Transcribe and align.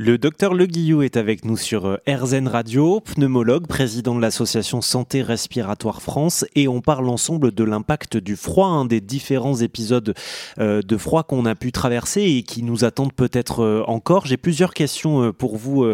Le 0.00 0.16
docteur 0.16 0.54
Le 0.54 0.66
Guillou 0.66 1.02
est 1.02 1.16
avec 1.16 1.44
nous 1.44 1.56
sur 1.56 1.86
euh, 1.86 1.96
RZN 2.08 2.46
Radio, 2.46 3.00
pneumologue, 3.00 3.66
président 3.66 4.14
de 4.14 4.20
l'association 4.20 4.80
Santé 4.80 5.22
Respiratoire 5.22 6.02
France, 6.02 6.44
et 6.54 6.68
on 6.68 6.80
parle 6.80 7.08
ensemble 7.08 7.50
de 7.50 7.64
l'impact 7.64 8.16
du 8.16 8.36
froid, 8.36 8.86
des 8.86 9.00
différents 9.00 9.56
épisodes 9.56 10.14
euh, 10.60 10.82
de 10.82 10.96
froid 10.96 11.24
qu'on 11.24 11.46
a 11.46 11.56
pu 11.56 11.72
traverser 11.72 12.22
et 12.22 12.44
qui 12.44 12.62
nous 12.62 12.84
attendent 12.84 13.12
peut-être 13.12 13.64
euh, 13.64 13.82
encore. 13.88 14.24
J'ai 14.26 14.36
plusieurs 14.36 14.72
questions 14.72 15.32
pour 15.32 15.56
vous. 15.56 15.84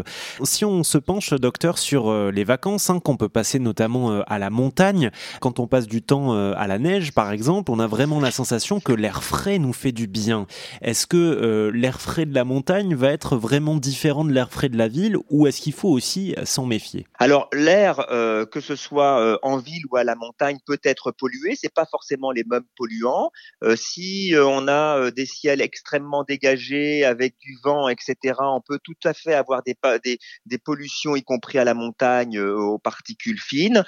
Si 0.43 0.67
on 0.67 0.85
se 0.85 0.99
penche, 0.99 1.33
docteur, 1.33 1.79
sur 1.79 2.13
les 2.31 2.45
vacances 2.45 2.91
hein, 2.91 3.01
qu'on 3.01 3.17
peut 3.17 3.31
passer 3.31 3.59
notamment 3.59 4.21
à 4.27 4.39
la 4.39 4.51
montagne, 4.51 5.13
quand 5.41 5.61
on 5.61 5.67
passe 5.67 5.87
du 5.87 6.03
temps 6.03 6.35
à 6.35 6.67
la 6.67 6.79
neige, 6.79 7.13
par 7.13 7.33
exemple, 7.33 7.71
on 7.71 7.79
a 7.79 7.87
vraiment 7.87 8.21
la 8.21 8.31
sensation 8.31 8.81
que 8.81 8.93
l'air 8.93 9.25
frais 9.25 9.59
nous 9.59 9.73
fait 9.73 9.93
du 9.93 10.07
bien. 10.07 10.47
Est-ce 10.83 11.07
que 11.07 11.71
l'air 11.73 12.01
frais 12.01 12.27
de 12.27 12.35
la 12.35 12.45
montagne 12.45 12.95
va 12.95 13.11
être 13.11 13.37
vraiment 13.37 13.77
différent 13.77 13.94
différent 13.95 14.25
de 14.25 14.33
l'air 14.33 14.51
frais 14.51 14.69
de 14.69 14.77
la 14.77 14.89
ville 14.89 15.17
ou 15.31 15.47
est-ce 15.47 15.61
qu'il 15.61 15.73
faut 15.73 15.89
aussi 15.89 16.35
s'en 16.45 16.67
méfier? 16.67 17.07
Alors 17.21 17.49
l'air, 17.53 18.11
euh, 18.11 18.45
que 18.45 18.61
ce 18.61 18.75
soit 18.75 19.21
euh, 19.21 19.39
en 19.43 19.59
ville 19.59 19.85
ou 19.89 19.97
à 19.97 20.03
la 20.03 20.17
montagne, 20.17 20.59
peut 20.67 20.81
être 20.83 21.13
pollué. 21.13 21.55
C'est 21.55 21.73
pas 21.73 21.87
forcément 21.87 22.33
les 22.33 22.43
mêmes 22.43 22.67
polluants. 22.77 23.31
Euh, 23.63 23.77
si 23.77 24.35
on 24.37 24.67
a 24.67 25.13
des 25.13 25.27
ciels 25.27 25.61
extrêmement 25.61 26.25
dégagés 26.25 27.05
avec 27.05 27.37
du 27.39 27.57
vent, 27.63 27.89
etc., 27.89 28.35
on 28.41 28.61
peut 28.61 28.81
tout 28.83 28.99
à 29.05 29.15
fait 29.15 29.35
avoir 29.35 29.63
des, 29.63 29.77
des, 30.03 30.19
des 30.45 30.59
pollutions, 30.59 31.15
y 31.15 31.23
compris 31.23 31.59
à 31.59 31.65
la 31.65 31.75
montagne, 31.75 32.41
aux 32.41 32.79
particules 32.79 33.41
fines. 33.41 33.85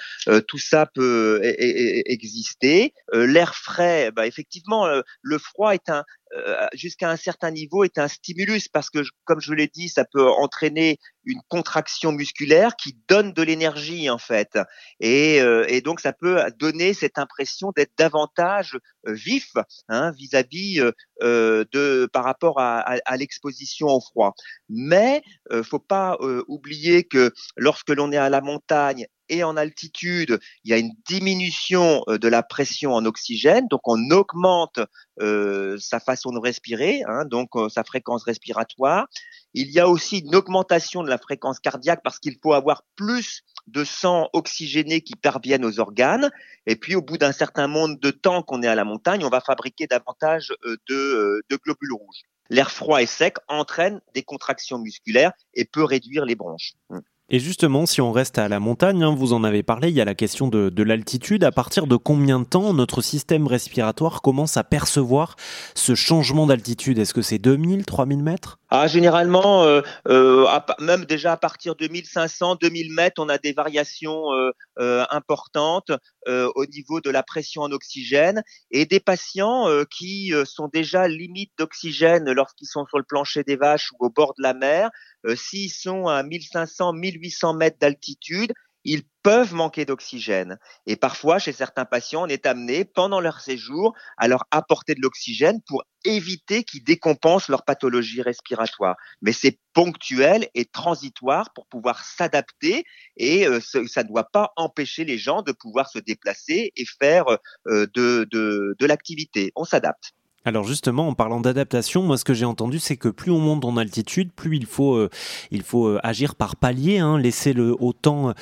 tout 0.47 0.57
ça 0.57 0.85
peut 0.85 1.41
e, 1.43 1.47
e, 1.47 1.99
e, 1.99 2.03
exister. 2.05 2.93
l'air 3.11 3.55
frais, 3.55 4.11
bah, 4.11 4.25
effectivement, 4.25 4.87
le 5.21 5.37
froid 5.37 5.73
est 5.73 5.89
un, 5.89 6.05
euh, 6.35 6.67
jusqu'à 6.73 7.09
un 7.09 7.15
certain 7.15 7.51
niveau 7.51 7.83
est 7.83 7.97
un 7.97 8.07
stimulus 8.07 8.67
parce 8.67 8.89
que, 8.89 8.99
comme 9.23 9.39
je 9.39 9.53
l'ai 9.53 9.67
dit, 9.67 9.89
ça 9.89 10.05
peut 10.05 10.27
entraîner 10.29 10.99
une 11.27 11.41
contraction 11.47 12.11
musculaire 12.11 12.75
qui 12.75 12.97
donne 13.07 13.33
de 13.33 13.43
l'énergie 13.43 14.09
en 14.09 14.17
fait, 14.17 14.57
et, 14.99 15.41
euh, 15.41 15.65
et, 15.67 15.81
donc 15.81 15.99
ça 15.99 16.13
peut 16.13 16.41
donner 16.57 16.93
cette 16.93 17.19
impression 17.19 17.71
d'être 17.75 17.91
davantage 17.97 18.77
euh, 19.07 19.13
vif 19.13 19.51
hein, 19.89 20.11
vis-à-vis 20.11 20.81
de 21.21 22.09
par 22.11 22.23
rapport 22.23 22.59
à, 22.59 22.79
à, 22.79 23.17
l'exposition 23.17 23.87
au 23.87 23.99
froid. 23.99 24.33
Mais 24.69 25.21
faut 25.63 25.79
pas 25.79 26.17
oublier 26.47 27.03
que 27.03 27.33
lorsque 27.55 27.89
l'on 27.89 28.11
est 28.11 28.17
à 28.17 28.29
la 28.29 28.41
montagne 28.41 29.07
et 29.29 29.43
en 29.43 29.57
altitude, 29.57 30.39
il 30.63 30.71
y 30.71 30.73
a 30.73 30.77
une 30.77 30.93
diminution 31.07 32.03
euh, 32.07 32.17
de 32.17 32.27
la 32.27 32.43
pression 32.43 32.93
en 32.93 33.05
oxygène, 33.05 33.67
donc 33.69 33.81
on 33.85 34.09
augmente 34.11 34.79
euh, 35.21 35.77
sa 35.79 35.99
façon 35.99 36.31
de 36.31 36.39
respirer, 36.39 37.01
hein, 37.07 37.25
donc 37.25 37.49
euh, 37.55 37.69
sa 37.69 37.83
fréquence 37.83 38.23
respiratoire. 38.23 39.07
Il 39.53 39.71
y 39.71 39.79
a 39.79 39.87
aussi 39.87 40.19
une 40.19 40.35
augmentation 40.35 41.03
de 41.03 41.09
la 41.09 41.16
fréquence 41.17 41.59
cardiaque 41.59 42.01
parce 42.03 42.19
qu'il 42.19 42.37
faut 42.41 42.53
avoir 42.53 42.83
plus 42.95 43.43
de 43.67 43.83
sang 43.83 44.29
oxygéné 44.33 45.01
qui 45.01 45.15
parviennent 45.15 45.65
aux 45.65 45.79
organes. 45.79 46.29
Et 46.65 46.75
puis, 46.75 46.95
au 46.95 47.01
bout 47.01 47.17
d'un 47.17 47.31
certain 47.31 47.67
nombre 47.67 47.99
de 47.99 48.11
temps 48.11 48.41
qu'on 48.41 48.63
est 48.63 48.67
à 48.67 48.75
la 48.75 48.85
montagne, 48.85 49.23
on 49.25 49.29
va 49.29 49.41
fabriquer 49.41 49.87
davantage 49.87 50.53
de, 50.63 51.41
de 51.49 51.55
globules 51.57 51.93
rouges. 51.93 52.23
L'air 52.49 52.71
froid 52.71 53.01
et 53.01 53.05
sec 53.05 53.37
entraîne 53.49 53.99
des 54.13 54.23
contractions 54.23 54.79
musculaires 54.79 55.33
et 55.53 55.65
peut 55.65 55.83
réduire 55.83 56.25
les 56.25 56.35
bronches. 56.35 56.73
Mmh. 56.89 56.99
Et 57.29 57.39
justement, 57.39 57.85
si 57.85 57.99
on 57.99 58.13
reste 58.13 58.37
à 58.37 58.47
la 58.47 58.61
montagne, 58.61 59.03
hein, 59.03 59.13
vous 59.13 59.33
en 59.33 59.43
avez 59.43 59.61
parlé, 59.61 59.89
il 59.89 59.95
y 59.95 59.99
a 59.99 60.05
la 60.05 60.15
question 60.15 60.47
de, 60.47 60.69
de 60.69 60.83
l'altitude. 60.83 61.43
À 61.43 61.51
partir 61.51 61.85
de 61.85 61.97
combien 61.97 62.39
de 62.39 62.45
temps 62.45 62.73
notre 62.73 63.01
système 63.01 63.47
respiratoire 63.47 64.21
commence 64.21 64.55
à 64.55 64.63
percevoir 64.63 65.35
ce 65.75 65.93
changement 65.93 66.47
d'altitude? 66.47 66.99
Est-ce 66.99 67.13
que 67.13 67.21
c'est 67.21 67.37
2000, 67.37 67.85
3000 67.85 68.23
mètres? 68.23 68.59
Ah, 68.69 68.87
Généralement, 68.87 69.63
euh, 69.63 69.81
euh, 70.09 70.45
même 70.79 71.05
déjà 71.05 71.33
à 71.33 71.37
partir 71.37 71.75
de 71.75 71.87
1500, 71.87 72.55
2000 72.55 72.93
mètres, 72.93 73.21
on 73.21 73.29
a 73.29 73.37
des 73.37 73.53
variations 73.53 74.33
euh, 74.33 74.51
euh 74.79 75.05
importantes 75.09 75.91
euh, 76.27 76.51
au 76.55 76.65
niveau 76.65 76.99
de 76.99 77.09
la 77.09 77.23
pression 77.23 77.61
en 77.61 77.71
oxygène 77.71 78.43
et 78.71 78.85
des 78.85 78.99
patients 78.99 79.69
euh, 79.69 79.85
qui 79.89 80.33
sont 80.45 80.67
déjà 80.67 81.07
limite 81.07 81.51
d'oxygène 81.57 82.29
lorsqu'ils 82.31 82.67
sont 82.67 82.85
sur 82.87 82.97
le 82.97 83.05
plancher 83.05 83.43
des 83.43 83.55
vaches 83.55 83.91
ou 83.93 84.05
au 84.05 84.09
bord 84.09 84.33
de 84.37 84.43
la 84.43 84.53
mer. 84.53 84.89
S'ils 85.35 85.71
sont 85.71 86.07
à 86.07 86.23
1500, 86.23 86.93
1800 86.93 87.53
mètres 87.53 87.77
d'altitude, 87.79 88.51
ils 88.83 89.03
peuvent 89.23 89.53
manquer 89.53 89.85
d'oxygène. 89.85 90.57
Et 90.85 90.95
parfois, 90.95 91.39
chez 91.39 91.51
certains 91.51 91.85
patients, 91.85 92.23
on 92.23 92.27
est 92.27 92.45
amené, 92.45 92.85
pendant 92.85 93.19
leur 93.19 93.41
séjour, 93.41 93.93
à 94.17 94.27
leur 94.27 94.45
apporter 94.51 94.95
de 94.95 95.01
l'oxygène 95.01 95.61
pour 95.67 95.83
éviter 96.05 96.63
qu'ils 96.63 96.83
décompensent 96.83 97.49
leur 97.49 97.65
pathologie 97.65 98.21
respiratoire. 98.21 98.95
Mais 99.21 99.33
c'est 99.33 99.59
ponctuel 99.73 100.47
et 100.53 100.65
transitoire 100.65 101.51
pour 101.53 101.67
pouvoir 101.67 102.03
s'adapter 102.03 102.85
et 103.17 103.45
euh, 103.45 103.59
ça 103.59 104.03
ne 104.03 104.07
doit 104.07 104.29
pas 104.31 104.53
empêcher 104.55 105.03
les 105.03 105.17
gens 105.17 105.41
de 105.41 105.51
pouvoir 105.51 105.89
se 105.89 105.99
déplacer 105.99 106.71
et 106.75 106.85
faire 106.99 107.25
euh, 107.67 107.85
de, 107.93 108.27
de, 108.31 108.75
de 108.79 108.85
l'activité. 108.85 109.51
On 109.55 109.65
s'adapte. 109.65 110.13
Alors 110.45 110.63
justement, 110.63 111.09
en 111.09 111.13
parlant 111.13 111.41
d'adaptation, 111.41 112.03
moi 112.03 112.17
ce 112.17 112.23
que 112.23 112.33
j'ai 112.33 112.45
entendu, 112.45 112.79
c'est 112.79 112.95
que 112.95 113.09
plus 113.09 113.31
on 113.31 113.39
monte 113.39 113.65
en 113.65 113.75
altitude, 113.75 114.31
plus 114.31 114.55
il 114.55 114.65
faut, 114.65 114.95
euh, 114.95 115.09
euh, 115.51 115.99
agir 116.03 116.35
par 116.35 116.55
palier, 116.55 116.99
hein, 116.99 117.17
laisser 117.19 117.51
le 117.51 117.75
euh, 117.81 118.33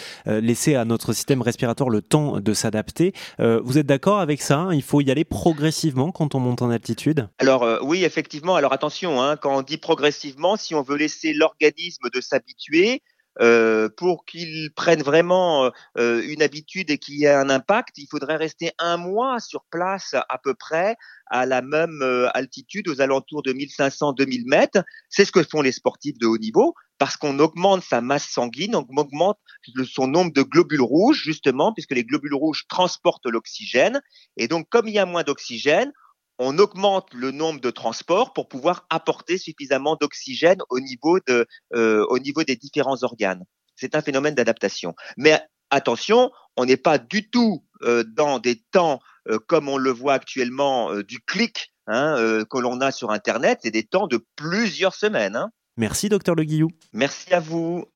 laisser 0.41 0.75
à 0.75 0.85
notre 0.85 1.13
système 1.13 1.41
respiratoire 1.41 1.89
le 1.89 2.01
temps 2.01 2.39
de 2.39 2.53
s'adapter. 2.53 3.13
vous 3.39 3.78
êtes 3.78 3.88
d'accord 3.88 4.19
avec 4.19 4.41
ça 4.41 4.59
hein? 4.59 4.73
Il 4.73 4.84
faut 4.84 5.01
y 5.01 5.09
aller 5.09 5.23
progressivement 5.23 6.11
quand 6.11 6.35
on 6.35 6.39
monte 6.39 6.61
en 6.61 6.69
altitude? 6.69 7.28
Alors 7.39 7.66
oui, 7.81 8.03
effectivement. 8.03 8.55
Alors 8.55 8.73
attention, 8.73 9.22
hein, 9.22 9.35
quand 9.38 9.57
on 9.57 9.61
dit 9.61 9.78
progressivement, 9.78 10.57
si 10.57 10.75
on 10.75 10.84
veut 10.84 10.97
laisser 10.97 11.34
l'organisme 11.34 12.09
de 12.13 12.22
s'habituer, 12.22 13.01
euh, 13.41 13.90
pour 13.90 14.25
qu'il 14.25 14.72
prenne 14.75 15.01
vraiment 15.01 15.72
euh, 15.97 16.22
une 16.25 16.41
habitude 16.41 16.90
et 16.90 16.97
qu'il 16.97 17.16
y 17.16 17.25
ait 17.25 17.34
un 17.34 17.50
impact, 17.50 17.97
il 17.97 18.07
faudrait 18.09 18.38
rester 18.38 18.72
un 18.79 18.97
mois 18.97 19.40
sur 19.40 19.66
place 19.69 20.13
à 20.13 20.38
peu 20.38 20.53
près 20.53 20.96
à 21.28 21.46
la 21.46 21.62
même 21.62 22.01
euh, 22.01 22.29
altitude, 22.34 22.88
aux 22.88 23.01
alentours 23.01 23.44
de 23.44 23.51
1500-2000 23.51 24.47
mètres. 24.47 24.84
C'est 25.09 25.25
ce 25.25 25.31
que 25.31 25.44
font 25.44 25.62
les 25.62 25.72
sportifs 25.72 26.18
de 26.18 26.28
haut 26.28 26.38
niveau 26.38 26.75
parce 26.97 27.18
qu'on 27.18 27.40
augmente 27.40 27.84
sa 27.84 28.00
masse 28.00 28.29
sanguine, 28.29 28.75
on 28.75 28.88
augmente 28.96 29.38
son 29.84 30.07
nombre 30.07 30.31
de 30.31 30.44
globules 30.44 30.81
rouges 30.81 31.22
justement, 31.22 31.73
puisque 31.73 31.91
les 31.91 32.06
globules 32.06 32.35
rouges 32.35 32.67
transportent 32.69 33.25
l'oxygène. 33.25 34.02
Et 34.38 34.47
donc, 34.47 34.69
comme 34.69 34.88
il 34.88 34.94
y 34.94 35.00
a 35.00 35.06
moins 35.06 35.23
d'oxygène, 35.23 35.91
on 36.40 36.57
augmente 36.57 37.13
le 37.13 37.31
nombre 37.31 37.62
de 37.62 37.69
transports 37.69 38.34
pour 38.34 38.47
pouvoir 38.47 38.85
apporter 38.90 39.38
suffisamment 39.38 39.96
d'oxygène 39.96 40.59
au 40.69 40.79
niveau 40.79 41.19
de, 41.28 41.46
euh, 41.73 42.06
au 42.09 42.19
niveau 42.19 42.44
des 42.44 42.56
différents 42.56 43.03
organes. 43.03 43.46
C'est 43.75 43.96
un 43.96 44.01
phénomène 44.01 44.35
d'adaptation. 44.35 44.96
Mais 45.18 45.40
attention, 45.69 46.31
on 46.57 46.66
n'est 46.66 46.78
pas 46.78 46.97
du 46.97 47.29
tout 47.29 47.66
euh, 47.84 48.03
dans 48.03 48.40
des 48.40 48.62
temps 48.72 49.00
euh, 49.28 49.40
comme 49.47 49.69
on 49.69 49.78
le 49.78 49.91
voit 49.91 50.13
actuellement 50.13 50.94
du 51.01 51.19
clic 51.19 51.73
hein, 51.88 52.44
que 52.50 52.57
l'on 52.57 52.79
a 52.81 52.91
sur 52.91 53.12
Internet. 53.12 53.59
C'est 53.63 53.72
des 53.72 53.84
temps 53.84 54.07
de 54.07 54.23
plusieurs 54.35 54.94
semaines. 54.94 55.35
Hein. 55.35 55.52
Merci, 55.78 56.07
docteur 56.07 56.35
Le 56.35 56.44
Guillou. 56.44 56.69
Merci 56.94 57.34
à 57.34 57.40
vous. 57.40 57.85